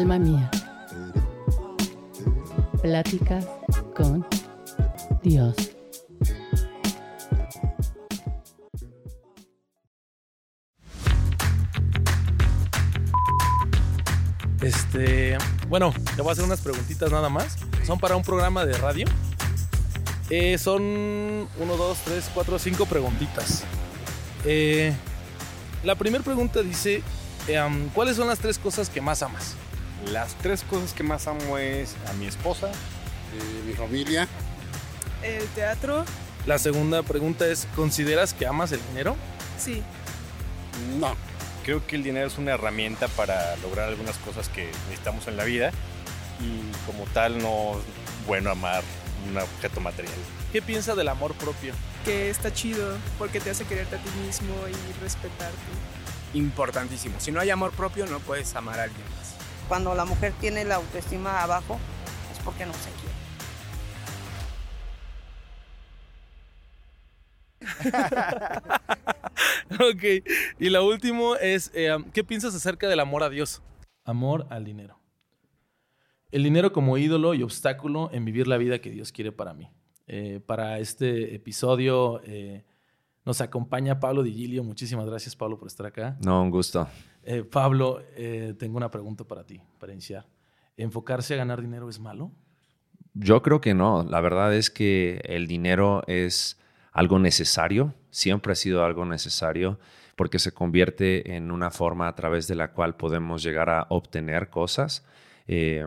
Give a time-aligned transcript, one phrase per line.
[0.00, 0.50] Alma mía.
[2.80, 3.46] Pláticas
[3.94, 4.26] con
[5.22, 5.54] Dios.
[14.62, 15.36] Este,
[15.68, 17.58] bueno, te voy a hacer unas preguntitas nada más.
[17.86, 19.06] Son para un programa de radio.
[20.30, 23.64] Eh, son 1, 2, 3, 4, 5 preguntitas.
[24.46, 24.94] Eh,
[25.84, 27.02] la primera pregunta dice,
[27.48, 29.56] eh, ¿cuáles son las tres cosas que más amas?
[30.06, 34.26] Las tres cosas que más amo es a mi esposa, eh, mi familia.
[35.22, 36.04] El teatro,
[36.46, 39.16] La segunda pregunta es, ¿consideras que amas el dinero?
[39.58, 39.82] sí.
[40.98, 41.14] No.
[41.62, 45.44] Creo que el dinero es una herramienta para lograr algunas cosas que necesitamos en la
[45.44, 45.72] vida
[46.40, 48.82] y como tal no es bueno amar
[49.28, 50.14] un objeto material.
[50.52, 51.74] ¿Qué piensa del amor propio?
[52.06, 55.54] Que está chido porque te hace quererte a ti mismo y respetarte.
[56.32, 57.20] importantísimo.
[57.20, 59.34] Si no hay amor propio, no puedes amar a alguien más.
[59.70, 61.78] Cuando la mujer tiene la autoestima abajo,
[62.32, 63.14] es porque no se quiere.
[69.92, 70.26] ok,
[70.58, 73.62] y la última es, eh, ¿qué piensas acerca del amor a Dios?
[74.04, 74.98] Amor al dinero.
[76.32, 79.70] El dinero como ídolo y obstáculo en vivir la vida que Dios quiere para mí.
[80.08, 82.64] Eh, para este episodio eh,
[83.24, 84.64] nos acompaña Pablo Digilio.
[84.64, 86.18] Muchísimas gracias, Pablo, por estar acá.
[86.24, 86.88] No, un gusto.
[87.22, 90.26] Eh, Pablo, eh, tengo una pregunta para ti, para iniciar.
[90.76, 92.32] ¿Enfocarse a ganar dinero es malo?
[93.14, 94.04] Yo creo que no.
[94.04, 96.58] La verdad es que el dinero es
[96.92, 99.78] algo necesario, siempre ha sido algo necesario,
[100.16, 104.50] porque se convierte en una forma a través de la cual podemos llegar a obtener
[104.50, 105.04] cosas.
[105.46, 105.84] Eh,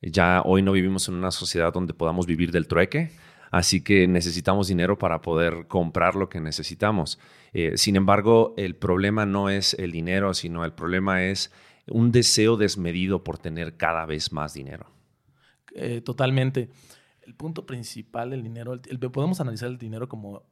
[0.00, 3.12] ya hoy no vivimos en una sociedad donde podamos vivir del trueque,
[3.52, 7.20] así que necesitamos dinero para poder comprar lo que necesitamos.
[7.52, 11.52] Eh, sin embargo, el problema no es el dinero, sino el problema es
[11.86, 14.86] un deseo desmedido por tener cada vez más dinero.
[15.74, 16.70] Eh, totalmente.
[17.20, 20.42] El punto principal del dinero, el- podemos analizar el dinero como,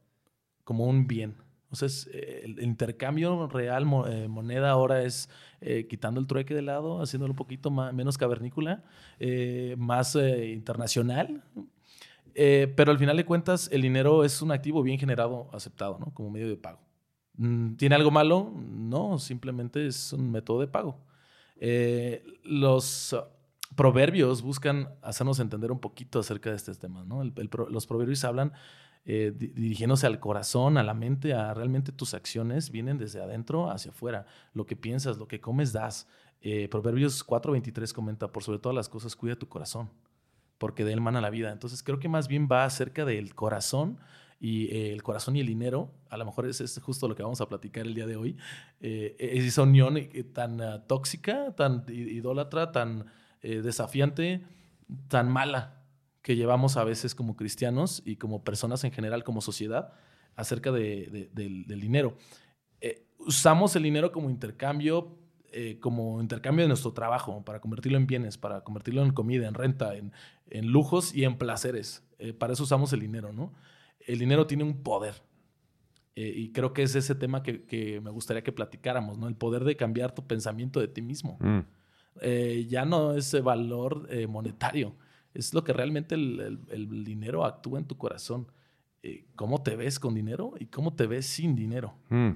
[0.63, 1.35] como un bien.
[1.71, 5.27] O sea, es, eh, el, intercambio real, mo- moneda ahora es
[5.89, 8.83] quitando el trueque de lado, haciéndolo un poquito ma- menos cavernícola,
[9.77, 11.43] más internacional.
[12.35, 16.13] Eh, pero al final de cuentas, el dinero es un activo bien generado, aceptado, ¿no?
[16.13, 16.79] Como medio de pago.
[17.37, 18.51] Mm, ¿Tiene algo malo?
[18.55, 20.97] No, simplemente es un método de pago.
[21.57, 23.21] Eh, los uh,
[23.75, 27.23] proverbios buscan hacernos entender un poquito acerca de estos temas, ¿no?
[27.69, 28.51] Los proverbios hablan
[29.05, 33.69] eh, di- dirigiéndose al corazón, a la mente, a realmente tus acciones vienen desde adentro
[33.69, 34.25] hacia afuera.
[34.53, 36.07] Lo que piensas, lo que comes, das.
[36.41, 39.89] Eh, proverbios 4.23 comenta, por sobre todas las cosas, cuida tu corazón,
[40.61, 41.51] porque de él mana la vida.
[41.51, 43.97] Entonces creo que más bien va acerca del corazón
[44.39, 47.23] y eh, el corazón y el dinero, a lo mejor es, es justo lo que
[47.23, 48.37] vamos a platicar el día de hoy,
[48.79, 53.05] eh, es esa unión eh, tan ah, tóxica, tan idólatra, tan
[53.41, 54.41] desafiante,
[55.07, 55.81] tan mala
[56.21, 59.93] que llevamos a veces como cristianos y como personas en general, como sociedad,
[60.35, 61.29] acerca de- de-
[61.65, 62.17] del, dinero.
[63.17, 65.17] Usamos el dinero como intercambio,
[65.51, 69.53] eh, como intercambio de nuestro trabajo, para convertirlo en bienes, para convertirlo en comida, en
[69.53, 70.11] renta, en,
[70.49, 72.03] en lujos y en placeres.
[72.19, 73.53] Eh, para eso usamos el dinero, ¿no?
[74.07, 75.21] El dinero tiene un poder.
[76.15, 79.27] Eh, y creo que es ese tema que, que me gustaría que platicáramos, ¿no?
[79.27, 81.37] El poder de cambiar tu pensamiento de ti mismo.
[81.39, 81.59] Mm.
[82.21, 84.95] Eh, ya no es eh, valor eh, monetario,
[85.33, 88.47] es lo que realmente el, el- el dinero actúa en tu corazón.
[89.35, 91.95] ¿Cómo te ves con dinero y cómo te ves sin dinero?
[92.09, 92.31] Mm.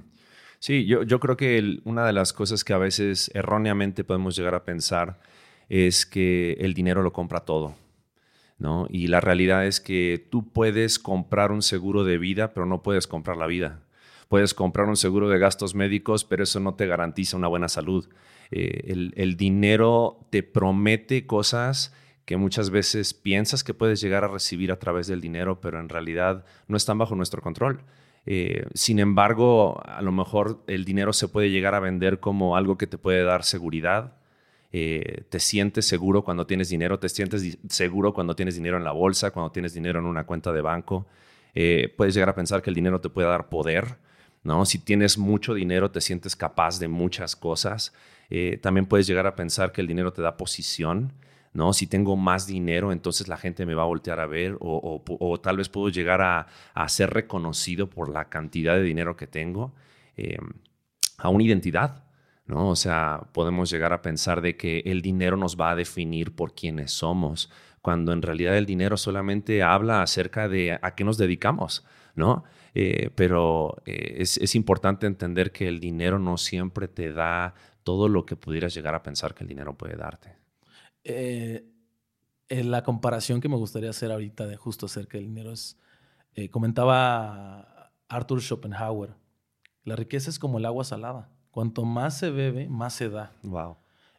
[0.58, 4.64] Sí, yo, creo que una de las cosas que a veces erróneamente podemos llegar a
[4.64, 5.20] pensar
[5.68, 7.76] es que el dinero lo compra todo.
[8.58, 8.86] ¿no?
[8.88, 13.06] Y la realidad es que tú puedes comprar un seguro de vida, pero no puedes
[13.06, 13.82] comprar la vida.
[14.28, 18.08] Puedes comprar un seguro de gastos médicos, pero eso no te garantiza una buena salud.
[18.50, 21.92] Eh, el dinero te promete cosas
[22.26, 25.88] que muchas veces piensas que puedes llegar a recibir a través del dinero, pero en
[25.88, 27.82] realidad no están bajo nuestro control.
[28.26, 32.76] Eh, sin embargo, a lo mejor el dinero se puede llegar a vender como algo
[32.76, 34.14] que te puede dar seguridad.
[34.72, 38.92] Eh, te sientes seguro cuando tienes dinero, te sientes seguro cuando tienes dinero en la
[38.92, 41.06] bolsa, cuando tienes dinero en una cuenta de banco.
[41.54, 43.96] Eh, puedes llegar a pensar que el dinero te puede dar poder,
[44.42, 44.66] ¿no?
[44.66, 47.94] Si tienes mucho dinero, te sientes capaz de muchas cosas.
[48.60, 51.12] También puedes llegar a pensar que el dinero te da posición,
[51.56, 51.72] ¿no?
[51.72, 55.40] Si tengo más dinero, entonces la gente me va a voltear a ver o, o
[55.40, 59.74] tal vez puedo llegar a, a ser reconocido por la cantidad de dinero que tengo,
[60.16, 60.36] eh,
[61.16, 62.04] a una identidad,
[62.46, 62.68] ¿no?
[62.68, 66.54] O sea, podemos llegar a pensar de que el dinero nos va a definir por
[66.54, 67.50] quiénes somos,
[67.80, 72.44] cuando en realidad el dinero solamente habla acerca de a qué nos dedicamos, ¿no?
[72.74, 78.08] Eh, pero eh, es, es importante entender que el dinero no siempre te da todo
[78.08, 80.45] lo que pudieras llegar a pensar que el dinero puede darte.
[81.08, 81.72] Eh,
[82.48, 85.78] eh, la comparación que me gustaría hacer ahorita de justo acerca del dinero es,
[86.34, 89.14] eh, comentaba Arthur Schopenhauer,
[89.84, 91.30] la riqueza es como el agua salada.
[91.52, 93.32] Cuanto más se bebe, más se da.
[93.44, 93.76] Wow.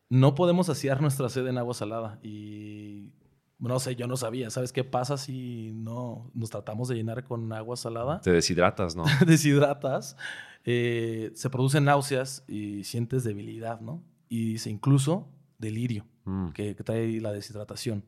[0.10, 2.20] No podemos saciar nuestra sed en agua salada.
[2.24, 3.12] Y
[3.60, 4.50] no sé, yo no sabía.
[4.50, 8.22] ¿Sabes qué pasa si no nos tratamos de llenar con agua salada?
[8.22, 9.04] Te deshidratas, ¿no?
[9.28, 10.16] Deshidratas,
[10.64, 14.02] eh, se producen náuseas y sientes debilidad, ¿no?
[14.30, 16.50] Y dice incluso delirio, Mm.
[16.50, 18.04] que, que trae la deshidratación.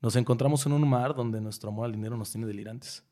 [0.00, 3.04] Nos encontramos en un mar donde nuestro amor al dinero nos tiene delirantes.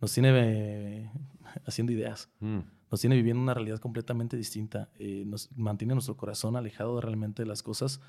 [0.00, 1.10] Nos tiene eh,
[1.66, 2.28] haciendo ideas.
[2.40, 2.60] Mm.
[2.90, 4.88] Nos tiene viviendo una realidad completamente distinta.
[4.98, 8.00] eh, nos mantiene nuestro corazón alejado de realmente de las cosas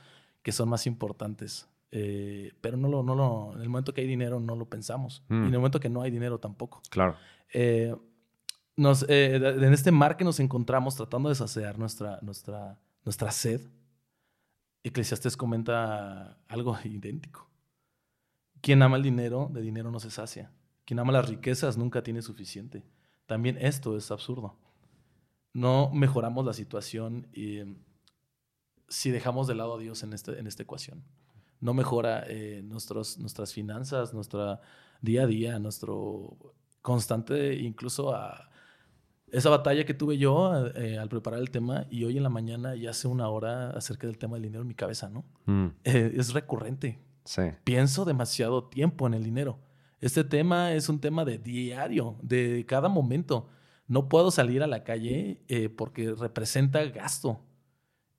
[0.44, 1.68] que son más importantes.
[1.92, 5.24] Eh, pero no lo, no lo, en el momento que hay dinero no lo pensamos.
[5.30, 5.34] Mm.
[5.34, 6.82] Y en el momento que no hay dinero tampoco.
[6.90, 7.16] Claro.
[8.78, 13.62] Nos, eh, en este mar que nos encontramos tratando de saciar nuestra, nuestra, nuestra sed,
[14.86, 17.50] Eclesiastes comenta algo idéntico.
[18.62, 20.52] Quien ama el dinero, de dinero no se sacia.
[20.86, 22.84] Quien ama las riquezas nunca tiene suficiente.
[23.26, 24.56] También esto es absurdo.
[25.54, 27.62] No mejoramos la situación y,
[28.88, 31.04] si dejamos de lado a Dios en, este, en esta ecuación.
[31.60, 34.62] No mejora eh, nuestros, nuestras finanzas, nuestra
[35.02, 36.54] día a día, nuestro
[36.84, 38.52] constante, incluso a
[39.32, 42.76] esa batalla que tuve yo eh, al preparar el tema y hoy en la mañana
[42.76, 45.26] ya hace una hora acerca del tema del dinero en mi cabeza, ¿no?
[45.46, 45.68] Mm.
[45.84, 47.00] Eh, es recurrente.
[47.24, 47.42] Sí.
[47.64, 49.60] Pienso demasiado tiempo en el dinero.
[50.00, 53.48] Este tema es un tema de diario, de cada momento.
[53.88, 57.42] No puedo salir a la calle eh, porque representa gasto.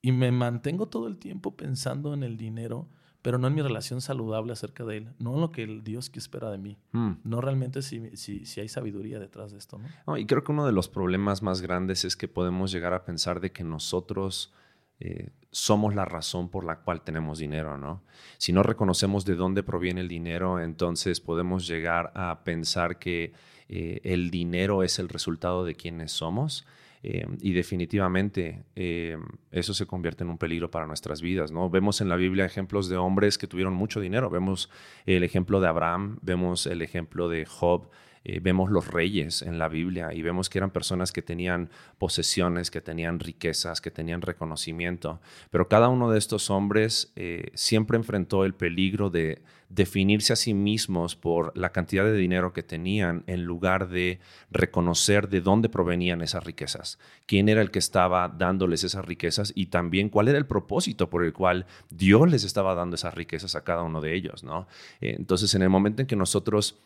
[0.02, 2.88] Y me mantengo todo el tiempo pensando en el dinero,
[3.26, 5.08] pero no en mi relación saludable acerca de él.
[5.19, 6.78] No en lo que el Dios que espera de mí.
[6.93, 7.14] Mm.
[7.25, 9.88] No realmente si, si, si hay sabiduría detrás de esto, ¿no?
[10.06, 13.05] No, y creo que uno de los problemas más grandes es que podemos llegar a
[13.05, 14.55] pensar de que nosotros
[15.00, 18.05] eh, somos la razón por la cual tenemos dinero, ¿no?
[18.38, 23.32] Si no reconocemos de dónde proviene el dinero, entonces podemos llegar a pensar que
[23.69, 26.64] eh, el dinero es el resultado de quienes somos.
[27.08, 29.17] Eh, y definitivamente eh,
[29.53, 31.70] eso se convierte en un peligro para nuestras vidas, ¿no?
[31.70, 34.29] Vemos en la Biblia ejemplos de hombres que tuvieron mucho dinero.
[34.29, 34.70] Vemos
[35.05, 37.91] el ejemplo de Abraham, vemos el ejemplo de Job,
[38.28, 42.73] eh, vemos los reyes en la Biblia y vemos que eran personas que tenían posesiones,
[42.73, 45.20] que tenían riquezas, que tenían reconocimiento.
[45.52, 50.55] Pero cada uno de estos hombres eh, siempre enfrentó el peligro de definirse a sí
[50.55, 54.19] mismos por la cantidad de dinero que tenían en lugar de
[54.50, 59.67] reconocer de dónde provenían esas riquezas, quién era el que estaba dándoles esas riquezas y
[59.67, 63.62] también cuál era el propósito por el cual Dios les estaba dando esas riquezas a
[63.62, 64.67] cada uno de ellos, ¿no?
[65.00, 66.81] Eh, entonces, en el momento en que nosotros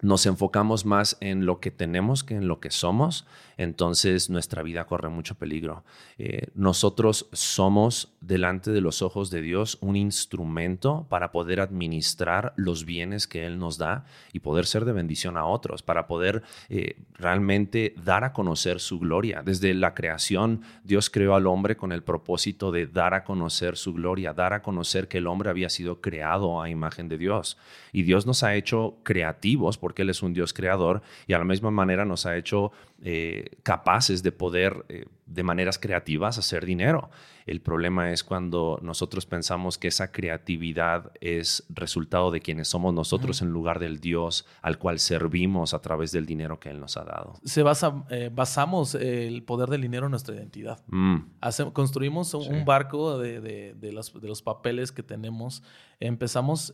[0.00, 4.86] nos enfocamos más en lo que tenemos que en lo que somos, entonces nuestra vida
[4.86, 5.82] corre mucho peligro.
[6.18, 12.84] Eh, nosotros somos delante de los ojos de Dios un instrumento para poder administrar los
[12.84, 16.96] bienes que Él nos da y poder ser de bendición a otros, para poder eh,
[17.14, 19.42] realmente dar a conocer su gloria.
[19.44, 23.92] Desde la creación, Dios creó al hombre con el propósito de dar a conocer su
[23.92, 27.58] gloria, dar a conocer que el hombre había sido creado a imagen de Dios.
[27.92, 31.44] Y Dios nos ha hecho creativos porque Él es un Dios creador y a la
[31.46, 37.08] misma manera nos ha hecho eh, capaces de poder eh, de maneras creativas hacer dinero.
[37.46, 43.40] El problema es cuando nosotros pensamos que esa creatividad es resultado de quienes somos nosotros
[43.40, 47.04] en lugar del Dios al cual servimos a través del dinero que Él nos ha
[47.04, 47.34] dado.
[47.44, 50.78] Se basa, eh, basamos el poder del dinero en nuestra identidad.
[50.88, 52.50] Mm, Hace- construimos un, Sí.
[52.50, 55.62] un barco de, de- de los, de los papeles que tenemos.
[56.00, 56.72] Empezamos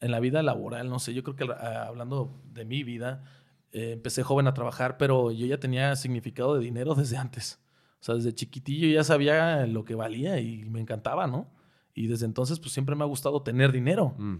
[0.00, 3.24] en la vida laboral, no sé, yo creo que hablando de mi vida,
[3.72, 7.60] eh, empecé joven a trabajar, pero yo ya tenía significado de dinero desde antes.
[8.00, 11.52] O sea, desde chiquitillo ya sabía lo que valía y me encantaba, ¿no?
[11.94, 14.14] Y desde entonces, pues siempre me ha gustado tener dinero.
[14.16, 14.36] mm,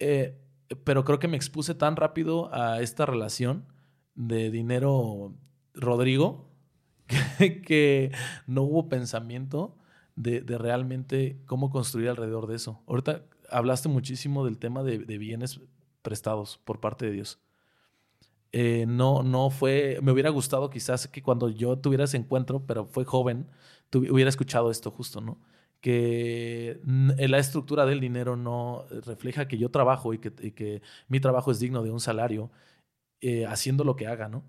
[0.00, 0.42] Eh,
[0.82, 3.64] pero creo que me expuse tan rápido a esta relación
[4.16, 5.32] de dinero
[5.74, 6.50] Rodrigo
[7.06, 8.12] que, que
[8.46, 9.76] no hubo pensamiento
[10.16, 12.82] de, de realmente cómo construir alrededor de eso.
[12.88, 15.60] Ahorita hablaste muchísimo del tema de, bienes
[16.02, 17.40] prestados por parte de Dios.
[18.52, 22.86] Eh, no, no fue, me hubiera gustado quizás que cuando yo tuviera ese encuentro, pero
[22.86, 23.48] fue joven,
[23.92, 25.38] hubiera escuchado esto justo, ¿no?
[25.80, 31.50] Que mm, la estructura del dinero no refleja que yo trabajo y que, mi trabajo
[31.50, 32.50] es digno de un salario
[33.20, 34.44] eh, haciendo lo que haga, ¿no?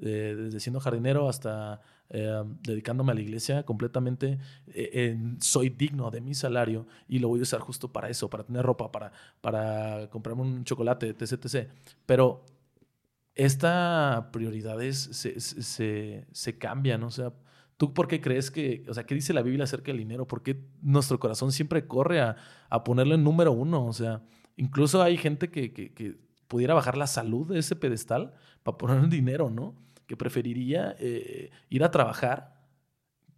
[0.00, 1.80] Eh, desde siendo jardinero hasta
[2.14, 7.40] eh, dedicándome a la iglesia completamente, eh, soy digno de mi salario y lo voy
[7.40, 11.70] a usar justo para eso, para tener ropa, para, para comprarme un chocolate, etc, etc.
[12.04, 12.44] Pero
[13.34, 17.32] esta prioridades se, se, se, cambian, o sea,
[17.78, 20.28] ¿Tú por qué crees que, o sea, qué dice la Biblia acerca del dinero?
[20.28, 22.36] ¿Por qué nuestro corazón siempre corre a,
[22.68, 23.86] a ponerlo en número uno?
[23.86, 24.22] O sea,
[24.56, 26.16] incluso hay gente que, que, que
[26.46, 29.74] pudiera bajar la salud de ese pedestal para poner dinero, ¿no?
[30.06, 32.60] Que preferiría eh, ir a trabajar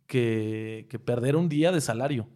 [0.06, 2.28] que, que, perder un día de salario.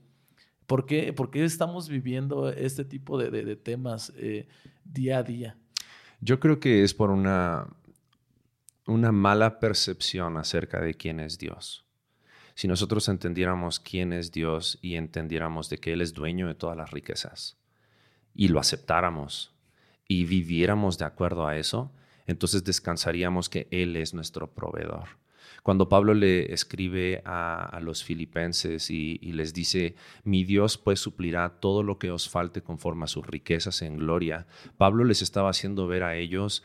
[0.67, 4.49] ¿Por qué, por qué estamos viviendo este tipo de, de, temas eh,
[4.85, 5.57] día a día?
[6.21, 7.67] Yo creo que es por una,
[8.87, 11.87] una mala percepción acerca de quién es Dios.
[12.55, 16.77] Si nosotros entendiéramos quién es Dios y entendiéramos de que Él es dueño de todas
[16.77, 17.57] las riquezas
[18.35, 19.55] y lo aceptáramos
[20.09, 21.93] y viviéramos de acuerdo a eso,
[22.29, 25.09] entonces descansaríamos que Él es nuestro proveedor.
[25.63, 31.83] Cuando Pablo le escribe a, los filipenses y, les dice, mi Dios pues suplirá todo
[31.83, 36.05] lo que os falte conforme a sus riquezas en gloria, Pablo les estaba haciendo ver
[36.05, 36.63] a ellos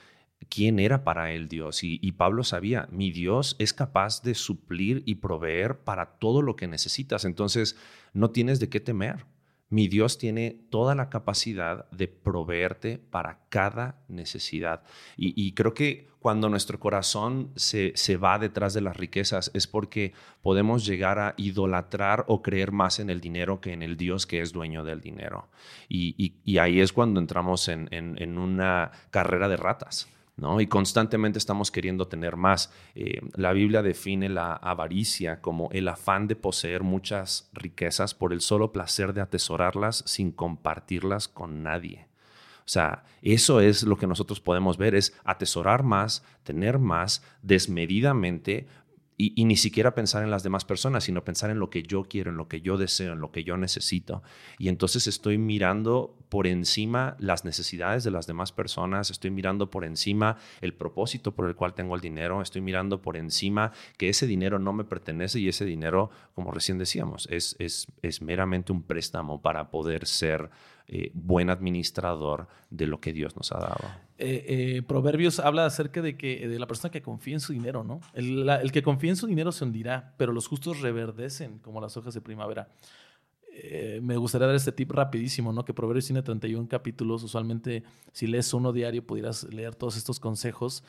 [0.50, 1.84] quién era para él Dios.
[1.84, 6.67] Y, Pablo sabía, mi Dios es capaz de suplir y proveer para todo lo que
[6.67, 7.25] necesitas.
[7.25, 7.75] Entonces,
[8.13, 9.25] no tienes de qué temer.
[9.74, 14.84] Mi Dios tiene toda la capacidad de proveerte para cada necesidad.
[15.18, 20.13] Y, creo que cuando nuestro corazón se, se, va detrás de las riquezas es porque
[20.44, 24.42] podemos llegar a idolatrar o creer más en el dinero que en el Dios que
[24.42, 25.50] es dueño del dinero.
[25.89, 30.08] Y, y, ahí es cuando entramos en, en, en una carrera de ratas.
[30.60, 32.72] Y constantemente estamos queriendo tener más.
[32.96, 38.42] Eh, la Biblia define la avaricia como el afán de poseer muchas riquezas por el
[38.42, 42.08] solo placer de atesorarlas sin compartirlas con nadie.
[42.66, 48.68] O sea, eso es lo que nosotros podemos ver, es atesorar más, tener más desmedidamente
[49.17, 52.32] y, ni siquiera pensar en las demás personas, sino pensar en lo que yo quiero,
[52.32, 54.24] en lo que yo deseo, en lo que yo necesito.
[54.58, 59.86] Y entonces estoy mirando por encima las necesidades de las demás personas, estoy mirando por
[59.86, 64.25] encima el propósito por el cual tengo el dinero, estoy mirando por encima que ese
[64.25, 68.82] dinero no me pertenece y ese dinero, como recién decíamos, es, es, es meramente un
[68.82, 70.50] préstamo para poder ser
[70.88, 73.86] eh, buen administrador de lo que Dios nos ha dado.
[74.24, 74.46] Eh,
[74.77, 78.00] eh, Proverbios habla acerca de que de la persona que confía en su dinero, ¿no?
[78.13, 82.13] El, que confía en su dinero se hundirá, pero los justos reverdecen como las hojas
[82.13, 82.70] de primavera.
[83.56, 85.65] Eh, me gustaría dar este tip rapidísimo, ¿no?
[85.65, 87.22] Que Proverbios tiene 31 capítulos.
[87.24, 90.84] Usualmente, si lees uno diario, pudieras leer todos estos consejos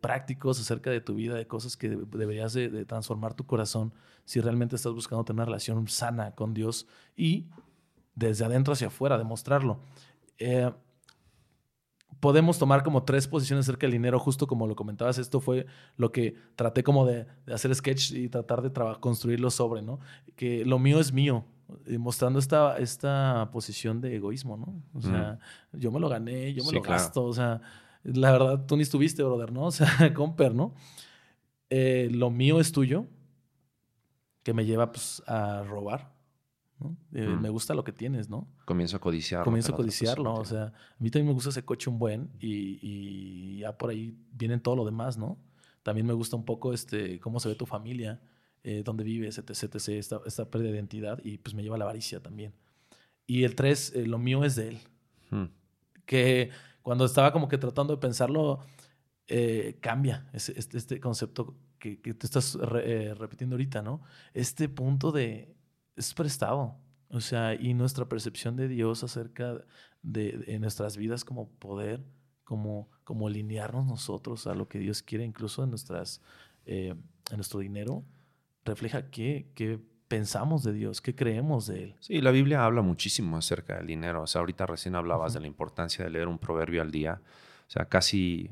[0.00, 3.92] prácticos acerca de tu vida, de cosas que deberías de, de transformar tu corazón
[4.24, 7.46] si realmente estás buscando tener una relación sana con Dios y
[8.14, 9.80] desde adentro hacia afuera, demostrarlo.
[10.38, 10.70] Eh,
[12.20, 16.12] podemos tomar como tres posiciones acerca del dinero, justo como lo comentabas, esto fue lo
[16.12, 20.00] que traté como de, de hacer sketch y tratar de construirlo sobre, ¿no?
[20.36, 21.44] Que lo mío es mío,
[21.98, 24.82] mostrando esta, esta posición de egoísmo, ¿no?
[24.94, 25.38] O sea,
[25.72, 25.78] mm.
[25.78, 27.60] yo me lo gané, yo me sí, lo gasto, o sea,
[28.02, 29.64] la verdad, tú ni estuviste, brother, ¿no?
[29.66, 30.74] O sea, comper, ¿no?
[31.70, 33.06] Eh, lo mío es tuyo,
[34.42, 36.14] que me lleva pues, a robar,
[36.80, 36.96] ¿no?
[37.12, 37.40] Eh, mm.
[37.40, 38.48] Me gusta lo que tienes, ¿no?
[38.64, 39.44] Comienzo a codiciarlo.
[39.44, 40.34] Comienzo a codiciarlo.
[40.34, 43.90] O sea, a mí también me gusta ese coche un buen y, y, ya por
[43.90, 45.38] ahí vienen todo lo demás, ¿no?
[45.82, 48.20] También me gusta un poco este, cómo se ve tu familia,
[48.62, 51.78] eh, dónde vives, etc, etc, esta, esta pérdida de identidad y pues me lleva a
[51.78, 52.52] la avaricia también.
[53.26, 54.78] Y el tres, eh, lo mío es de él.
[55.30, 55.46] Hmm.
[56.06, 56.50] Que
[56.82, 58.60] cuando estaba como que tratando de pensarlo,
[59.26, 64.02] eh, cambia este, este, concepto que, que te estás re, repitiendo ahorita, ¿no?
[64.32, 65.57] Este punto de
[65.98, 66.76] es prestado.
[67.10, 69.64] O sea, y nuestra percepción de Dios acerca
[70.02, 72.04] de, de nuestras vidas como poder,
[72.44, 76.22] como, como alinearnos nosotros a lo que Dios quiere, incluso en, nuestras,
[76.66, 76.94] eh,
[77.30, 78.04] en nuestro dinero,
[78.64, 79.78] refleja qué, qué
[80.08, 81.96] pensamos de Dios, qué creemos de Él.
[82.00, 84.22] Sí, la Biblia habla muchísimo acerca del dinero.
[84.22, 85.34] O sea, ahorita recién hablabas uh -huh.
[85.34, 87.20] de la importancia de leer un proverbio al día.
[87.66, 88.50] O sea, casi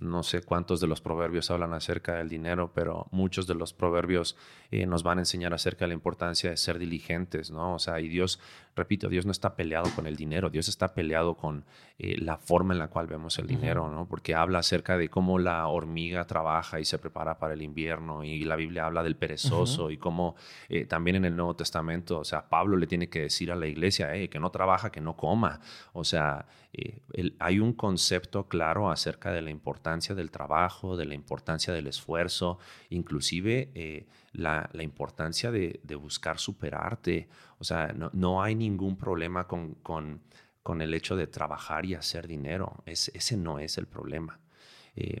[0.00, 4.36] no sé cuántos de los proverbios hablan acerca del dinero, pero muchos de los proverbios
[4.70, 7.74] eh, nos van a enseñar acerca de la importancia de ser diligentes, ¿no?
[7.74, 8.40] O sea, y Dios,
[8.74, 11.64] repito, Dios no está peleado con el dinero, Dios está peleado con
[11.98, 14.06] eh, la forma en la cual vemos el dinero, ¿no?
[14.08, 18.44] Porque habla acerca de cómo la hormiga trabaja y se prepara para el invierno, y
[18.44, 19.92] la Biblia habla del perezoso, uh -huh.
[19.92, 20.34] y cómo
[20.68, 23.66] eh, también en el Nuevo Testamento, o sea, Pablo le tiene que decir a la
[23.66, 25.60] iglesia, que no trabaja, que no coma.
[25.92, 31.14] O sea, el, hay un concepto claro acerca de la importancia del trabajo, de la
[31.14, 37.28] importancia del esfuerzo, inclusive eh, la, importancia de, buscar superarte.
[37.58, 42.26] O sea, no, no hay ningún problema con, con, el hecho de trabajar y hacer
[42.26, 42.82] dinero.
[42.86, 44.40] Es, ese no es el problema.
[44.96, 45.20] Eh,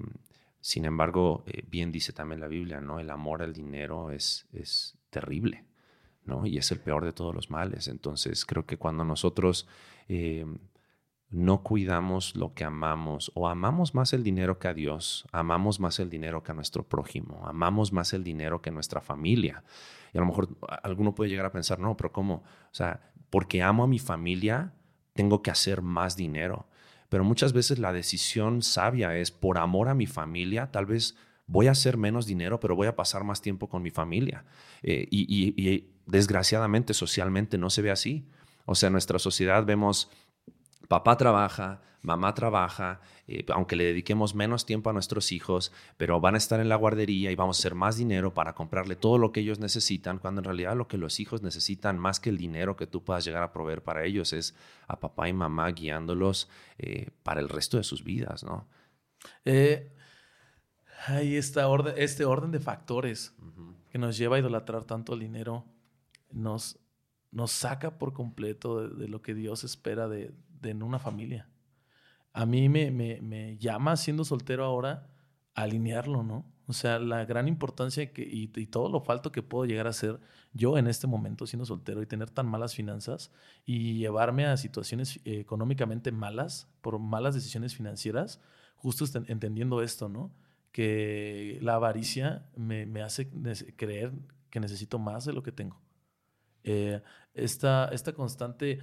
[0.60, 2.98] sin embargo, eh, bien dice también la Biblia, ¿no?
[2.98, 5.66] El amor al dinero es, es terrible,
[6.24, 6.46] ¿no?
[6.46, 7.86] Y es el peor de todos los males.
[7.88, 9.68] Entonces, creo que cuando nosotros...
[11.34, 15.98] no cuidamos lo que amamos o amamos más el dinero que a Dios, amamos más
[15.98, 19.64] el dinero que a nuestro prójimo, amamos más el dinero que nuestra familia.
[20.12, 20.48] Y a lo mejor
[20.84, 22.34] alguno puede llegar a pensar, no, pero ¿cómo?
[22.34, 24.74] O sea, porque amo a mi familia,
[25.12, 26.68] tengo que hacer más dinero.
[27.08, 31.66] Pero muchas veces la decisión sabia es, por amor a mi familia, tal vez voy
[31.66, 34.44] a hacer menos dinero, pero voy a pasar más tiempo con mi familia.
[34.82, 38.28] Eh, y, y desgraciadamente, socialmente no se ve así.
[38.66, 40.10] O sea, en nuestra sociedad vemos
[40.88, 46.34] papá trabaja, mamá trabaja, eh, aunque le dediquemos menos tiempo a nuestros hijos, pero van
[46.34, 49.32] a estar en la guardería y vamos a hacer más dinero para comprarle todo lo
[49.32, 52.76] que ellos necesitan, cuando en realidad lo que los hijos necesitan más que el dinero
[52.76, 54.54] que tú puedas llegar a proveer para ellos es
[54.86, 56.48] a papá y mamá guiándolos
[56.78, 58.68] eh, para el resto de sus vidas, ¿no?
[59.46, 59.90] Eh,
[61.06, 63.34] hay esta orden, este orden de factores
[63.90, 65.64] que nos lleva a idolatrar tanto el dinero,
[66.30, 66.78] nos,
[67.30, 70.34] nos saca por completo de lo que Dios espera de,
[70.70, 71.48] en una familia.
[72.32, 75.08] A mí me, me, llama, siendo soltero ahora,
[75.54, 76.44] alinearlo, ¿no?
[76.66, 80.18] O sea, la gran importancia que, y, todo lo falto que puedo llegar a ser
[80.52, 83.30] yo en este momento siendo soltero y tener tan malas finanzas
[83.66, 88.40] y llevarme a situaciones eh, económicamente malas por malas decisiones financieras,
[88.76, 90.32] justo entendiendo esto, ¿no?
[90.72, 93.30] Que la avaricia me, hace
[93.76, 94.12] creer
[94.50, 95.80] que necesito más de lo que tengo.
[96.64, 97.02] Eh,
[97.34, 98.80] esta, esta constante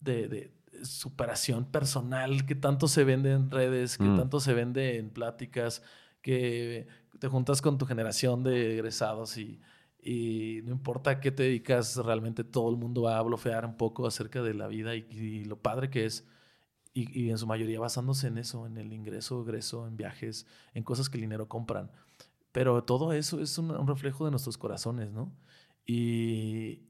[0.00, 0.52] de,
[0.84, 4.18] superación personal que tanto se vende en redes, que mm.
[4.18, 5.82] tanto se vende en pláticas,
[6.22, 6.86] que
[7.18, 9.60] te juntas con tu generación de egresados y,
[10.64, 14.42] no importa qué te dedicas, realmente todo el mundo va a blofear un poco acerca
[14.42, 16.26] de la vida y, lo padre que es.
[16.92, 21.08] Y, en su mayoría basándose en eso, en el ingreso, egreso, en viajes, en cosas
[21.08, 21.90] que el dinero compran.
[22.52, 25.32] Pero todo eso es un, un reflejo de nuestros corazones, ¿no?
[25.86, 26.82] Y,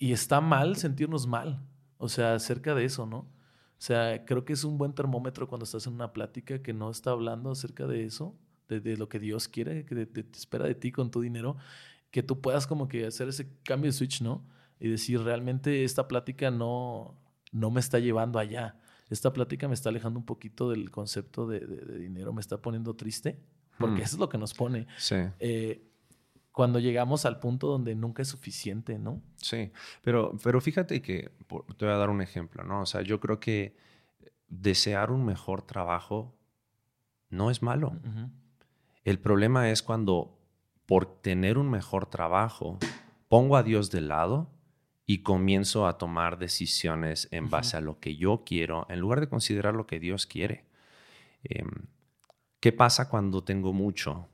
[0.00, 1.60] y está mal sentirnos mal.
[2.00, 3.18] O sea, acerca de eso, ¿no?
[3.18, 6.90] O sea, creo que es un buen termómetro cuando estás en una plática que no
[6.90, 8.34] está hablando acerca de eso,
[8.68, 11.58] de, lo que Dios quiere, que te, espera de ti con tu dinero,
[12.10, 14.42] que tú puedas como que hacer ese cambio de switch, ¿no?
[14.78, 17.20] Y decir, realmente esta plática no,
[17.52, 18.78] no me está llevando allá.
[19.10, 21.60] Esta plática me está alejando un poquito del concepto de,
[21.98, 23.38] dinero, me está poniendo triste,
[23.78, 24.04] porque hmm.
[24.04, 24.86] eso es lo que nos pone.
[24.96, 25.16] Sí.
[25.38, 25.89] Eh,
[26.52, 29.22] cuando llegamos al punto donde nunca es suficiente, ¿no?
[29.36, 29.70] Sí,
[30.02, 31.30] pero, pero fíjate que,
[31.76, 32.82] te voy a dar un ejemplo, ¿no?
[32.82, 33.76] O sea, yo creo que
[34.48, 36.34] desear un mejor trabajo
[37.28, 37.98] no es malo.
[39.04, 40.38] El problema es cuando
[40.86, 42.78] por tener un mejor trabajo
[43.28, 44.50] pongo a Dios de lado
[45.06, 49.28] y comienzo a tomar decisiones en base a lo que yo quiero en lugar de
[49.28, 50.66] considerar lo que Dios quiere.
[51.44, 51.68] Em,
[52.60, 54.28] ¿Qué pasa cuando tengo mucho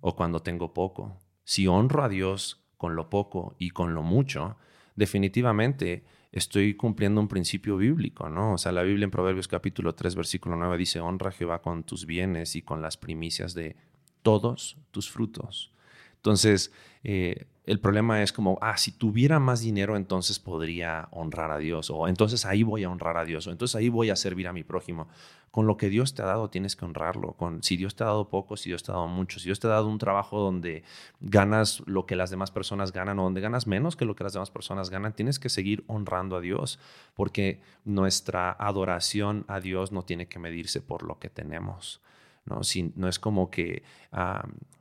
[0.00, 1.18] o cuando tengo poco?
[1.44, 4.56] Si honro a Dios con lo poco y con lo mucho,
[4.96, 8.54] definitivamente estoy cumpliendo un principio bíblico, ¿no?
[8.54, 11.84] O sea, la Biblia en Proverbios capítulo 3, versículo 9 dice, honra a Jehová con
[11.84, 13.76] tus bienes y con las primicias de
[14.22, 15.72] todos tus frutos.
[16.24, 21.58] Entonces, eh, el problema es como, ah, si tuviera más dinero, entonces podría honrar a
[21.58, 24.48] Dios, o entonces ahí voy a honrar a Dios, o entonces ahí voy a servir
[24.48, 25.06] a mi prójimo.
[25.50, 27.34] Con lo que Dios te ha dado tienes que honrarlo.
[27.34, 29.60] Con, si Dios te ha dado poco, si Dios te ha dado mucho, si Dios
[29.60, 30.82] te ha dado un trabajo donde
[31.20, 34.32] ganas lo que las demás personas ganan o donde ganas menos que lo que las
[34.32, 36.78] demás personas ganan, tienes que seguir honrando a Dios,
[37.14, 42.00] porque nuestra adoración a Dios no tiene que medirse por lo que tenemos.
[42.46, 42.62] ¿No?
[42.62, 43.82] Si, no es como que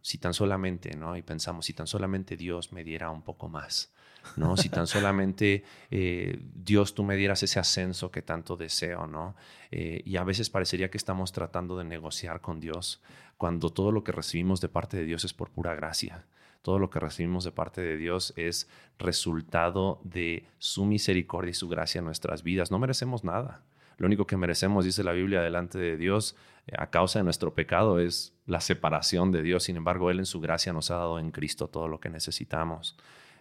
[0.02, 1.16] si tan solamente, ¿no?
[1.16, 3.94] Y pensamos, si tan solamente Dios me diera un poco más,
[4.36, 4.58] ¿no?
[4.58, 9.36] Si tan solamente eh, Dios tú me dieras ese ascenso que tanto deseo, ¿no?
[9.72, 13.02] Eh, y a veces parecería que estamos tratando de negociar con Dios
[13.38, 16.26] cuando todo lo que recibimos de parte de Dios es por pura gracia.
[16.62, 21.68] Todo lo que recibimos de parte de Dios es resultado de su misericordia y su
[21.68, 22.72] gracia en nuestras vidas.
[22.72, 23.62] No merecemos nada.
[23.98, 26.36] Lo único que merecemos, dice la Biblia, delante de Dios
[26.68, 29.64] eh, a causa de nuestro pecado es la separación de Dios.
[29.64, 32.98] Sin embargo, Él en su gracia nos ha dado en Cristo todo lo que necesitamos.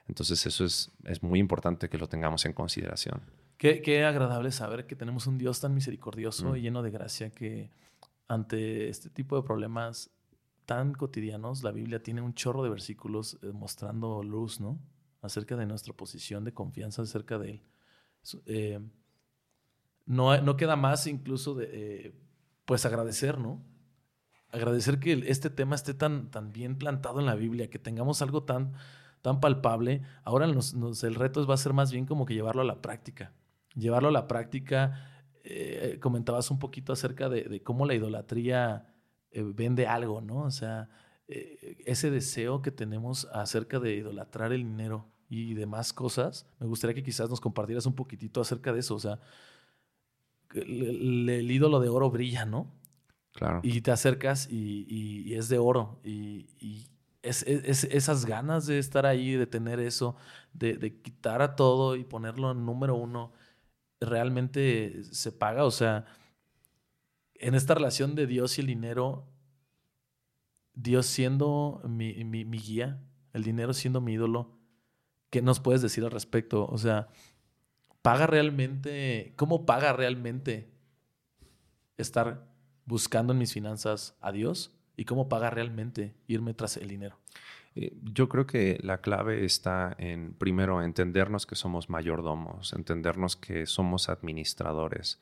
[0.09, 3.23] Entonces eso es, es muy importante que lo tengamos en consideración.
[3.57, 6.57] Qué, agradable saber que tenemos un Dios tan misericordioso mm.
[6.57, 7.71] y lleno de gracia que
[8.27, 10.11] ante este tipo de problemas
[10.67, 14.81] tan cotidianos, la Biblia tiene un chorro de versículos eh, mostrando luz, ¿no?
[15.21, 17.62] Acerca de nuestra posición de confianza acerca de Él.
[18.47, 18.81] Eh,
[20.12, 22.12] no, no queda más incluso de, eh,
[22.66, 23.64] pues agradecer, ¿no?
[24.51, 28.42] Agradecer que este tema esté tan, tan bien plantado en la Biblia, que tengamos algo
[28.42, 28.75] tan,
[29.22, 30.03] tan palpable.
[30.22, 33.33] Ahora el reto va a ser más bien como que llevarlo a la práctica.
[33.75, 35.09] Llevarlo a la práctica.
[35.44, 38.94] Eh, comentabas un poquito acerca de, cómo la idolatría
[39.31, 40.40] eh, vende algo, ¿no?
[40.40, 40.90] O sea,
[41.27, 47.03] ese deseo que tenemos acerca de idolatrar el dinero y demás cosas, me gustaría que
[47.03, 48.94] quizás nos compartieras un poquitito acerca de eso.
[48.94, 49.18] O sea,
[50.55, 52.73] el, el ídolo de oro brilla, ¿no?
[53.33, 53.61] Claro.
[53.62, 56.01] Y te acercas y, y- y es de oro.
[56.05, 56.88] Y, y
[57.23, 60.17] es, es- es- esas ganas de estar ahí, de tener eso,
[60.53, 63.33] de, de quitar a todo y ponerlo en número uno,
[64.01, 65.65] realmente se paga.
[65.65, 66.05] O sea,
[67.35, 69.29] en esta relación de Dios y el dinero,
[70.75, 74.59] Dios siendo mi, mi- mi guía, el dinero siendo mi ídolo,
[75.31, 76.67] ¿qué nos puedes decir al respecto?
[76.67, 77.09] O sea,
[78.03, 80.69] ¿paga realmente, cómo paga realmente
[81.97, 82.47] estar
[82.85, 84.77] buscando en mis finanzas a Dios?
[84.97, 87.17] ¿Y cómo paga realmente irme tras el dinero?
[87.75, 93.67] Eh, Yo creo que la clave está en, primero, entendernos que somos mayordomos, entendernos que
[93.67, 95.19] somos administradores.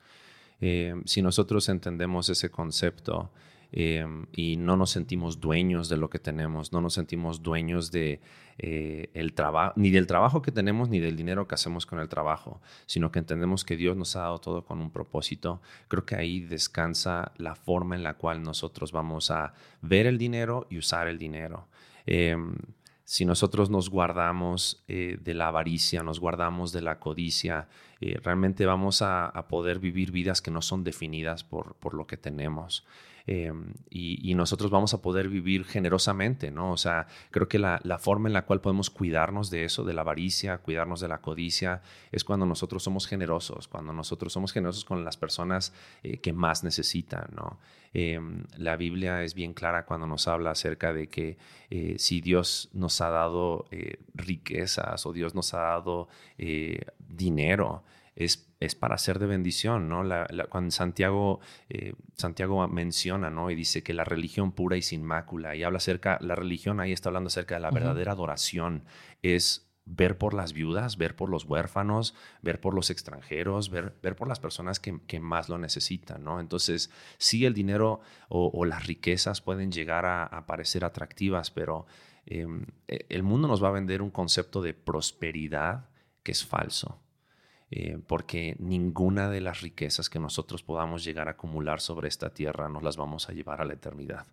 [0.59, 3.31] Eh, si nosotros entendemos ese concepto
[3.71, 8.19] eh, y no nos sentimos dueños de lo que tenemos, no nos sentimos dueños de
[8.57, 9.33] eh, el
[9.75, 13.19] ni del trabajo que tenemos, ni del dinero que hacemos con el trabajo, sino que
[13.19, 17.55] entendemos que Dios nos ha dado todo con un propósito, creo que ahí descansa la
[17.55, 21.67] forma en la cual nosotros vamos a ver el dinero y usar el dinero.
[22.05, 22.35] Eh,
[23.11, 27.67] si nosotros nos guardamos eh, de la avaricia, nos guardamos de la codicia,
[27.99, 32.07] eh, realmente vamos a, a poder vivir vidas que no son definidas por, por lo
[32.07, 32.85] que tenemos.
[33.27, 33.51] Eh,
[33.89, 36.71] y, nosotros vamos a poder vivir generosamente, ¿no?
[36.71, 40.01] O sea, creo que la, forma en la cual podemos cuidarnos de eso, de la
[40.01, 41.81] avaricia, cuidarnos de la codicia,
[42.11, 46.63] es cuando nosotros somos generosos, cuando nosotros somos generosos con las personas eh, que más
[46.63, 47.59] necesitan, ¿no?
[47.93, 48.19] Eh,
[48.57, 51.37] la Biblia es bien clara cuando nos habla acerca de que
[51.69, 56.07] eh, si Dios nos ha dado eh, riquezas o Dios nos ha dado
[57.07, 57.83] dinero,
[58.15, 60.03] es, es para ser de bendición, ¿no?
[60.03, 63.49] La- la- cuando Santiago, eh, Santiago menciona, ¿no?
[63.51, 66.91] Y dice que la religión pura y sin mácula, y habla acerca, la religión ahí
[66.91, 68.83] está hablando acerca de la verdadera adoración,
[69.21, 74.15] es ver por las viudas, ver por los huérfanos, ver por los extranjeros, ver, ver
[74.15, 76.39] por las personas que, que más lo necesitan, ¿no?
[76.39, 81.87] Entonces, sí, el dinero o, o las riquezas pueden llegar a, a parecer atractivas, pero
[82.27, 82.45] eh,
[83.09, 85.89] el mundo nos va a vender un concepto de prosperidad
[86.23, 86.99] que es falso.
[87.73, 92.67] Eh, porque ninguna de las riquezas que nosotros podamos llegar a acumular sobre esta tierra
[92.67, 94.27] nos las vamos a llevar a la eternidad.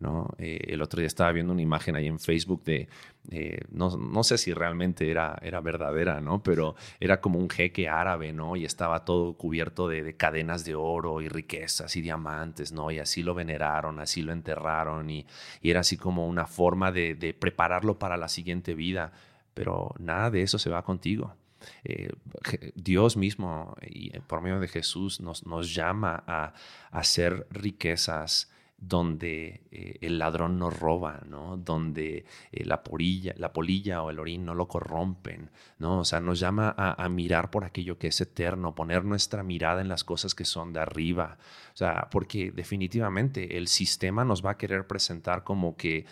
[0.00, 0.34] ¿no?
[0.36, 2.88] Eh, el otro día estaba viendo una imagen ahí en Facebook de,
[3.30, 6.42] eh, no, sé si realmente era, era verdadera, ¿no?
[6.42, 8.54] pero era como un jeque árabe ¿no?
[8.56, 12.90] y estaba todo cubierto de, de cadenas de oro y riquezas y diamantes, ¿no?
[12.90, 15.26] y así lo veneraron, así lo enterraron y,
[15.62, 19.12] era así como una forma de prepararlo para la siguiente vida,
[19.54, 21.34] pero nada de eso se va contigo.
[21.84, 22.10] Eh,
[22.74, 26.54] Dios mismo, y eh, por medio de Jesús, nos, nos llama a,
[26.90, 31.56] hacer riquezas donde eh, el ladrón no roba, ¿no?
[31.56, 36.00] Donde la, polilla, la polilla o el orín no lo corrompen, ¿no?
[36.00, 39.80] O sea, nos llama a, a mirar por aquello que es eterno, poner nuestra mirada
[39.80, 41.38] en las cosas que son de arriba.
[41.72, 46.04] O sea, porque definitivamente el sistema nos va a querer presentar como que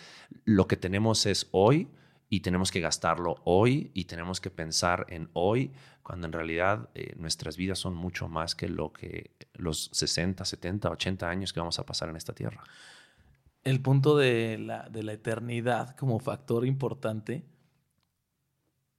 [0.45, 1.89] lo que tenemos es hoy,
[2.29, 7.13] y tenemos que gastarlo hoy y tenemos que pensar en hoy, cuando en realidad eh,
[7.17, 11.79] nuestras vidas son mucho más que lo que los 60, 70, 80 años que vamos
[11.79, 12.63] a pasar en esta tierra.
[13.63, 17.45] El punto de la, de la eternidad como factor importante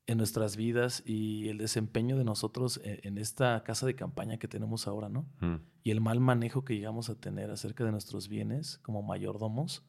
[0.06, 4.48] en nuestras vidas y el desempeño de nosotros e- en esta casa de campaña que
[4.48, 5.26] tenemos ahora, ¿no?
[5.40, 5.56] Mm.
[5.82, 9.82] Y el mal manejo que llegamos a tener acerca de nuestros bienes como mayordomos.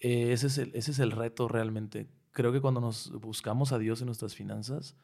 [0.00, 2.08] Eh, ese, es el, ese es el reto realmente.
[2.32, 4.96] Creo que cuando nos buscamos a Dios en nuestras finanzas,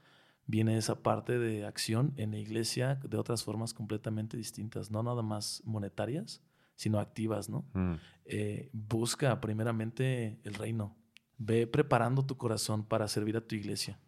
[0.46, 5.22] viene esa parte de acción en la iglesia de otras formas completamente distintas, no nada
[5.22, 6.42] más monetarias,
[6.74, 7.64] sino activas, ¿no?
[7.74, 7.94] Mm.
[8.24, 10.96] eh, busca primeramente el reino.
[11.38, 13.98] Ve preparando tu corazón para servir a tu iglesia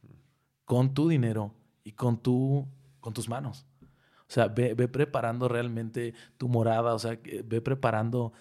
[0.65, 2.67] con tu dinero y con, tu,
[3.01, 3.67] con tus manos.
[3.83, 8.33] O sea, ve, ve preparando realmente tu morada, o sea, ve preparando,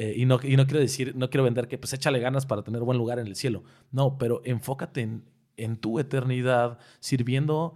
[0.00, 2.62] eh, y, no, y no quiero decir, no quiero vender que pues échale ganas para
[2.62, 3.64] tener buen lugar en el cielo.
[3.90, 5.24] No, pero enfócate en,
[5.56, 7.74] en tu eternidad sirviendo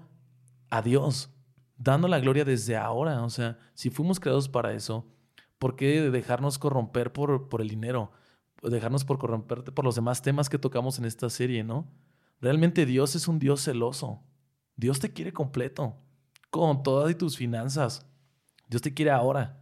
[0.70, 1.34] a Dios,
[1.76, 3.24] dando la gloria desde ahora.
[3.24, 5.04] O sea, si fuimos creados para eso,
[5.58, 8.12] ¿por qué dejarnos corromper por, por el dinero?
[8.62, 11.90] Dejarnos por corromperte por los demás temas que tocamos en esta serie, ¿no?
[12.40, 14.22] Realmente Dios es un Dios celoso.
[14.76, 15.96] Dios te quiere completo,
[16.50, 18.06] con todas tus finanzas.
[18.68, 19.61] Dios te quiere ahora.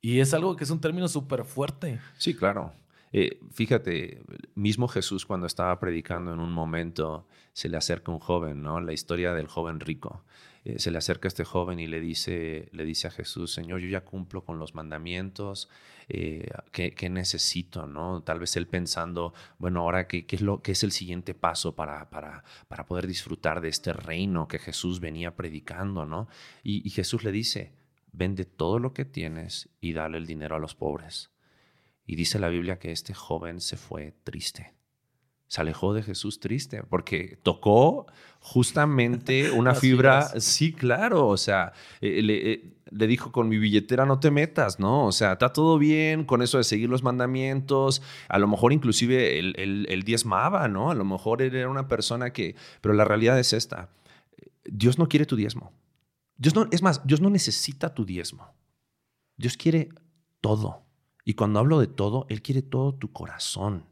[0.00, 2.00] Y es algo que es un término súper fuerte.
[2.16, 2.72] Sí, claro.
[3.12, 4.22] Eh, fíjate,
[4.54, 8.80] mismo Jesús cuando estaba predicando en un momento, se le acerca un joven, ¿no?
[8.80, 10.24] La historia del joven rico.
[10.64, 13.88] Eh, se le acerca este joven y le dice, le dice a Jesús, Señor, yo
[13.88, 15.68] ya cumplo con los mandamientos,
[16.08, 17.86] eh, ¿qué, necesito?
[17.86, 18.22] ¿no?
[18.22, 22.10] Tal vez él pensando, bueno, ahora, ¿qué, es, lo, qué es el siguiente paso para,
[22.10, 26.04] para, para, poder disfrutar de este reino que Jesús venía predicando?
[26.04, 26.28] ¿no?
[26.62, 27.72] Y Jesús le dice,
[28.12, 31.30] vende todo lo que tienes y dale el dinero a los pobres.
[32.06, 34.74] Y dice la Biblia que este joven se fue triste.
[35.46, 38.06] Se alejó de Jesús triste porque tocó
[38.40, 40.22] justamente una fibra.
[40.40, 41.26] Sí, claro.
[41.28, 45.06] O sea, eh, eh, le, dijo con mi billetera no te metas, ¿no?
[45.06, 48.00] O sea, está todo bien con eso de seguir los mandamientos.
[48.28, 50.90] A lo mejor inclusive el diezmaba, ¿no?
[50.90, 52.54] A lo mejor era una persona que...
[52.80, 53.88] Pero la realidad es esta.
[54.64, 55.72] Dios no quiere tu diezmo.
[56.40, 58.54] Dios no, es más, Dios no necesita tu diezmo.
[59.36, 59.90] Dios quiere
[60.40, 60.86] todo.
[61.22, 63.84] Y cuando hablo de todo, Él quiere todo tu corazón.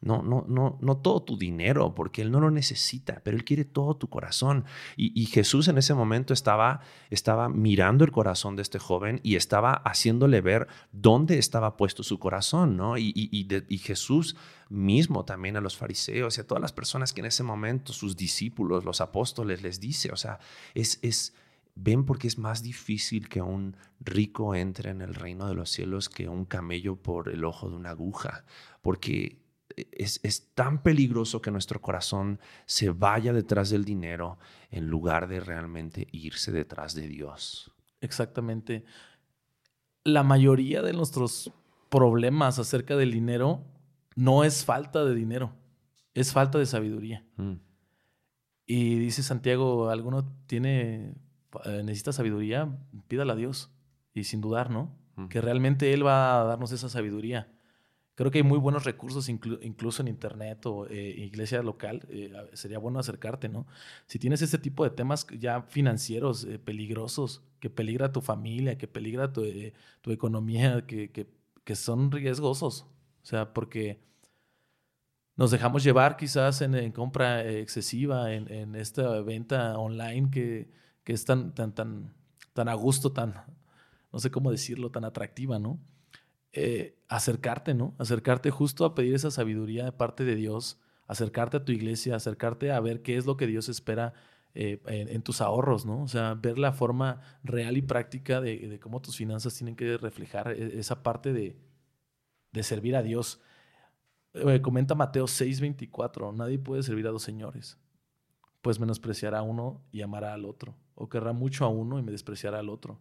[0.00, 3.64] No, no, no, no todo tu dinero, porque Él no lo necesita, pero Él quiere
[3.64, 4.64] todo tu corazón.
[4.96, 9.72] Y, Jesús en ese momento estaba, estaba mirando el corazón de este joven y estaba
[9.72, 12.96] haciéndole ver dónde estaba puesto su corazón, ¿no?
[12.96, 14.36] Y, y, Jesús
[14.68, 18.16] mismo también a los fariseos y a todas las personas que en ese momento, sus
[18.16, 20.38] discípulos, los apóstoles, les dice, o sea,
[20.74, 21.34] es, es,
[21.74, 26.08] ven porque es más difícil que un rico entre en el reino de los cielos
[26.08, 28.44] que un camello por el ojo de una aguja,
[28.82, 29.42] porque
[29.90, 34.38] es, tan peligroso que nuestro corazón se vaya detrás del dinero
[34.70, 37.72] en lugar de realmente irse detrás de Dios.
[38.00, 38.84] Exactamente.
[40.04, 41.52] La mayoría de nuestros
[41.88, 43.64] problemas acerca del dinero
[44.14, 45.54] no es falta de dinero,
[46.14, 47.24] es falta de sabiduría.
[47.36, 47.54] Mm.
[48.66, 51.14] Y dice Santiago, alguno tiene
[51.64, 52.68] eh, necesita sabiduría,
[53.08, 53.70] pídala a Dios.
[54.14, 54.94] Y sin dudar, ¿no?
[55.16, 55.28] Mm.
[55.28, 57.50] Que realmente Él va a darnos esa sabiduría.
[58.14, 62.06] Creo que hay muy buenos recursos, incluso en internet o eh, iglesia local.
[62.10, 63.66] Eh, sería bueno acercarte, ¿no?
[64.06, 69.32] Si tienes ese tipo de temas ya financieros peligrosos, que peligra tu familia, que peligra
[69.32, 69.44] tu,
[70.02, 71.26] tu economía, que, que,
[71.64, 72.82] que, son riesgosos.
[73.22, 73.98] O sea, porque
[75.36, 80.70] nos dejamos llevar quizás en, compra excesiva, en, en, esta venta online que
[81.04, 82.14] que es tan, tan, tan,
[82.52, 83.34] tan a gusto, tan,
[84.12, 85.80] no sé cómo decirlo, tan atractiva, ¿no?
[86.52, 87.94] Eh, acercarte, ¿no?
[87.98, 92.72] Acercarte justo a pedir esa sabiduría de parte de Dios, acercarte a tu iglesia, acercarte
[92.72, 94.12] a ver qué es lo que Dios espera
[94.54, 96.02] eh, en, tus ahorros, ¿no?
[96.02, 100.52] O sea, ver la forma real y práctica de, cómo tus finanzas tienen que reflejar
[100.52, 101.56] e, esa parte de,
[102.52, 103.40] de servir a Dios.
[104.34, 107.78] Eh, comenta Mateo 6:24, nadie puede servir a dos señores,
[108.60, 112.12] pues menospreciará a uno y amará al otro, o querrá mucho a uno y me
[112.12, 113.00] despreciará al otro.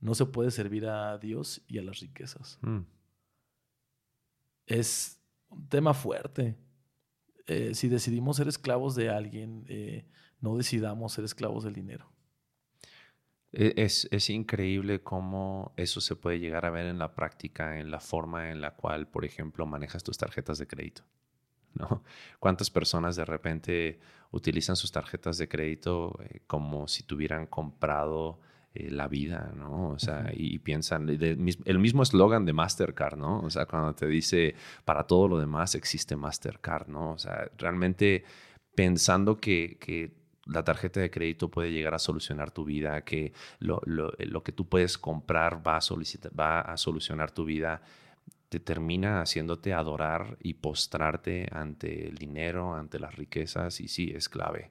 [0.00, 2.58] No se puede servir a Dios y a las riquezas.
[2.62, 2.80] Mm.
[4.66, 6.56] Es un tema fuerte.
[7.46, 10.06] Eh, si decidimos ser esclavos de alguien, eh,
[10.40, 12.10] no decidamos ser esclavos del dinero.
[13.52, 17.90] E, es, es, increíble cómo eso se puede llegar a ver en la práctica, en
[17.90, 21.04] la forma en la cual, por ejemplo, manejas tus tarjetas de crédito.
[21.74, 22.02] ¿No?
[22.40, 28.40] ¿Cuántas personas de repente utilizan sus tarjetas de crédito eh, como si tuvieran comprado
[28.74, 29.90] eh, la vida, ¿no?
[29.90, 33.38] O sea, y, piensan, el mismo eslogan de Mastercard, ¿no?
[33.40, 37.12] O sea, cuando te dice, para todo lo demás existe Mastercard, ¿no?
[37.12, 38.24] O sea, realmente
[38.74, 40.12] pensando que,
[40.46, 43.80] la tarjeta de crédito puede llegar a solucionar tu vida, que lo,
[44.42, 45.80] que tú puedes comprar va a,
[46.38, 47.80] va a solucionar tu vida
[48.54, 54.28] te termina haciéndote adorar y postrarte ante el dinero, ante las riquezas, y sí, es
[54.28, 54.70] clave.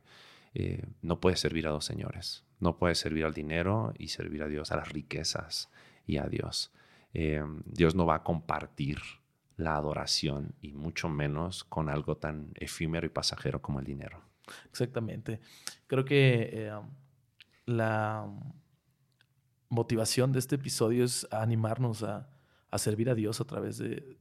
[0.54, 2.46] Eh, no puedes servir a dos señores.
[2.62, 5.70] No puedes servir al dinero y servir a Dios, a las riquezas
[6.08, 6.72] y a Dios.
[7.14, 9.00] Eh, Dios no va a compartir
[9.58, 14.22] la adoración y mucho menos con algo tan efímero y pasajero como el dinero.
[14.70, 15.42] Exactamente.
[15.88, 16.72] Creo que eh,
[17.66, 18.32] la
[19.68, 22.33] motivación de este episodio es animarnos a,
[22.74, 24.18] a servir a Dios a través de,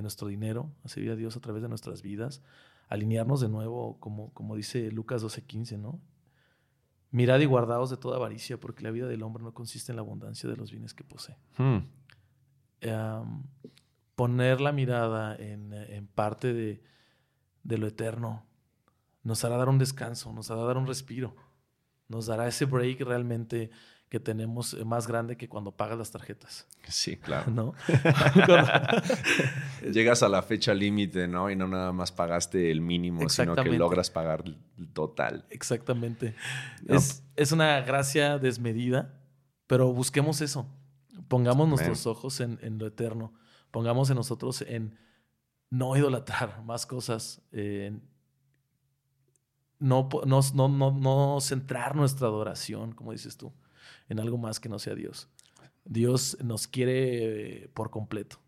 [0.00, 2.40] nuestro dinero, a servir a Dios a través de nuestras vidas,
[2.88, 6.00] alinearnos de nuevo, como, como dice Lucas 12:15, ¿no?
[7.10, 10.02] Mirad y guardaos de toda avaricia, porque la vida del hombre no consiste en la
[10.02, 11.36] abundancia de los bienes que posee.
[11.58, 11.78] Hmm.
[14.14, 16.84] poner la mirada en, parte de,
[17.64, 18.46] de, lo eterno
[19.24, 21.34] nos hará dar un descanso, nos hará dar un respiro,
[22.06, 23.72] nos dará ese break realmente
[24.08, 26.66] que tenemos eh, más grande que cuando pagas las tarjetas.
[26.88, 27.50] Sí, claro.
[27.50, 27.74] ¿No?
[29.92, 31.50] Llegas a la fecha límite, ¿no?
[31.50, 35.44] Y no nada más pagaste el mínimo, sino que logras pagar el total.
[35.50, 36.34] Exactamente.
[36.86, 39.14] Es, es, una gracia desmedida,
[39.66, 40.68] pero busquemos eso.
[41.28, 43.32] Pongamos nuestros ojos en, en, lo eterno.
[43.70, 44.96] Pongamos en nosotros en
[45.70, 47.98] no idolatrar más cosas, eh,
[49.78, 53.52] no, no, no, no centrar nuestra adoración, como dices tú,
[54.08, 55.28] en algo más que no sea Dios.
[55.84, 58.38] Dios nos quiere eh, por completo.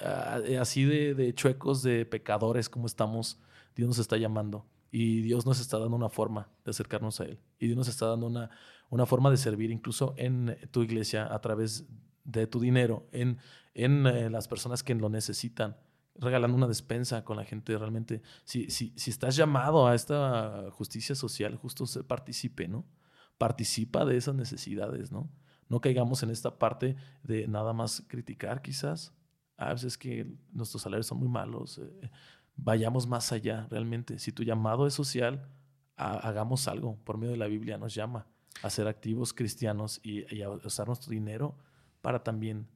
[0.00, 3.40] Ah, así de, de, chuecos, de pecadores como estamos,
[3.74, 4.66] Dios nos está llamando.
[4.90, 7.40] Y Dios nos está dando una forma de acercarnos a Él.
[7.58, 8.50] Y Dios nos está dando una,
[8.88, 11.86] una forma de servir, incluso en tu iglesia, a través
[12.24, 13.38] de tu dinero, en,
[13.74, 15.76] en eh, las personas que lo necesitan
[16.18, 18.22] regalando una despensa con la gente realmente.
[18.44, 22.86] Si, si, si estás llamado a esta justicia social, justo se participe, ¿no?
[23.38, 25.28] Participa de esas necesidades, ¿no?
[25.68, 29.12] No caigamos en esta parte de nada más criticar, quizás.
[29.56, 31.78] A veces que nuestros salarios son muy malos.
[31.78, 32.10] Eh,
[32.56, 34.18] vayamos más allá, realmente.
[34.18, 35.48] Si tu llamado es social,
[35.96, 36.96] hagamos algo.
[37.04, 38.26] Por medio de la Biblia nos llama
[38.62, 41.56] a ser activos cristianos y, a usar nuestro dinero
[42.00, 42.68] para también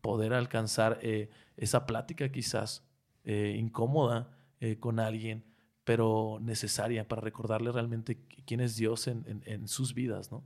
[0.00, 2.84] poder alcanzar eh, esa plática quizás
[3.24, 5.44] eh, incómoda eh, con alguien,
[5.84, 10.42] pero necesaria para recordarle realmente quién es Dios en, sus vidas, ¿no?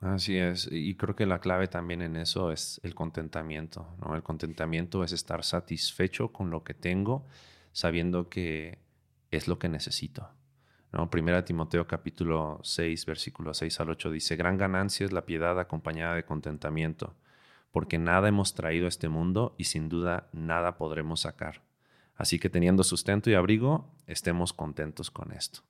[0.00, 4.16] Así es, y creo que la clave también en eso es el contentamiento, ¿no?
[4.16, 7.26] El contentamiento es estar satisfecho con lo que tengo,
[7.72, 8.78] sabiendo que
[9.30, 10.30] es lo que necesito.
[10.92, 11.10] ¿no?
[11.10, 16.14] Primera Timoteo capítulo 6, versículo 6 al 8 dice, gran ganancia es la piedad acompañada
[16.14, 17.14] de contentamiento
[17.70, 21.62] porque nada hemos traído a este mundo y sin duda nada podremos sacar.
[22.20, 25.62] Así que teniendo sustento y abrigo, estemos contentos con esto.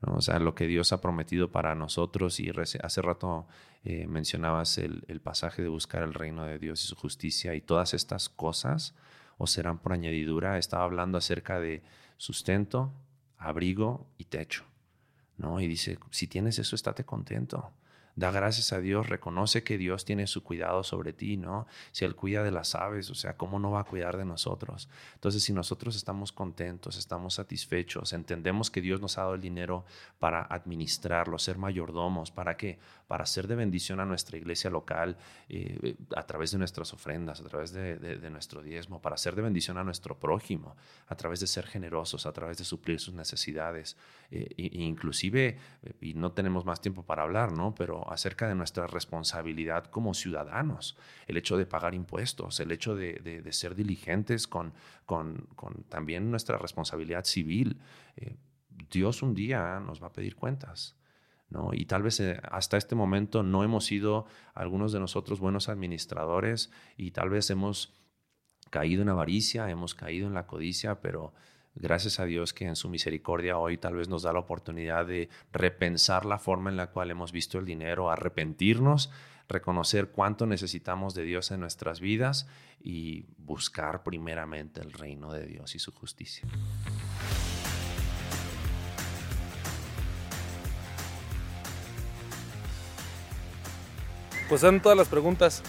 [0.00, 2.50] O sea, lo que Dios ha prometido para nosotros, y
[2.82, 3.46] hace rato
[3.84, 7.60] eh, mencionabas el, el, pasaje de buscar el reino de Dios y su justicia, y
[7.60, 8.94] todas estas cosas
[9.36, 10.56] os serán por añadidura.
[10.56, 11.82] Estaba hablando acerca de
[12.16, 12.90] sustento,
[13.36, 14.64] abrigo y techo.
[15.36, 15.60] ¿no?
[15.60, 17.74] Y dice, si tienes eso, estate contento
[18.16, 21.66] da gracias a Dios, reconoce que Dios tiene su cuidado sobre ti, ¿no?
[21.92, 24.88] Si Él cuida de las aves, o sea, ¿cómo no va a cuidar de nosotros?
[25.14, 29.84] Entonces, si nosotros estamos contentos, estamos satisfechos, entendemos que Dios nos ha dado el dinero
[30.18, 32.78] para administrarlo, ser mayordomos, ¿para qué?
[33.06, 35.16] Para ser de bendición a nuestra iglesia local
[35.48, 39.78] eh, a través de nuestras ofrendas, a través de, nuestro diezmo, para ser de bendición
[39.78, 43.96] a nuestro prójimo, a través de ser generosos, a través de suplir sus necesidades,
[44.30, 47.74] eh, inclusive, eh, y no tenemos más tiempo para hablar, ¿no?
[47.74, 53.44] Pero acerca de nuestra responsabilidad como ciudadanos, el hecho de pagar impuestos, el hecho de,
[53.52, 54.72] ser diligentes con,
[55.04, 55.46] con,
[55.88, 57.80] también nuestra responsabilidad civil.
[58.16, 58.36] Eh,
[58.90, 60.96] Dios un día nos va a pedir cuentas.
[61.72, 66.70] Y tal vez eh, hasta este momento no hemos sido algunos de nosotros buenos administradores
[66.96, 67.94] y tal vez hemos
[68.70, 71.32] caído en avaricia, hemos caído en la codicia, pero
[71.76, 75.28] Gracias a Dios que en su misericordia hoy tal vez nos da la oportunidad de
[75.52, 79.10] repensar la forma en la cual hemos visto el dinero, arrepentirnos,
[79.48, 82.46] reconocer cuánto necesitamos de Dios en nuestras vidas
[82.80, 86.46] y buscar primeramente el reino de Dios y su justicia.
[94.54, 95.64] Pues son todas las preguntas.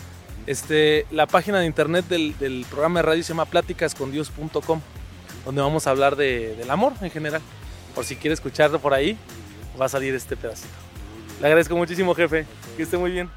[0.45, 4.79] Este, la página de internet del, del programa de radio se llama pláticascondios.com
[5.43, 7.41] donde vamos a hablar de, del amor en general.
[7.95, 9.17] Por si quiere escucharlo por ahí,
[9.81, 10.75] va a salir este pedacito.
[11.41, 12.45] Le agradezco muchísimo, jefe.
[12.77, 13.27] Que esté muy bien.